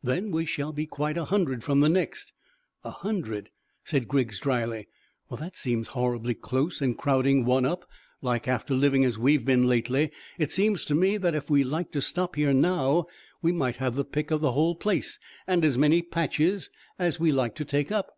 [0.00, 2.32] "Then we shall be quite a hundred from the next."
[2.84, 3.50] "A hundred,"
[3.82, 4.86] said Griggs dryly.
[5.28, 7.88] "Well, that seems horribly close and crowding one up
[8.20, 10.12] like after living as we've been lately.
[10.38, 13.06] It seems to me that if we liked to stop here now
[13.42, 15.18] we might have the pick of the whole place,
[15.48, 18.12] and as many patches as we like to take up."